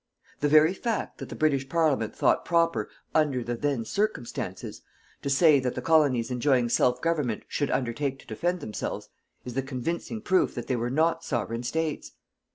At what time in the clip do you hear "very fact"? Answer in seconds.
0.49-1.19